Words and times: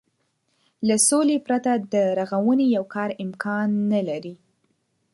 له 0.87 0.95
سولې 1.07 1.37
پرته 1.47 1.71
د 1.93 1.95
رغونې 2.19 2.65
يو 2.77 2.83
کار 2.95 3.09
امکان 3.25 3.67
نه 3.91 4.01
لري. 4.09 4.35